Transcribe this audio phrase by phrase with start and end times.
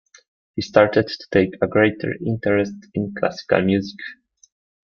[0.55, 3.99] He started to take a greater interest in classical music.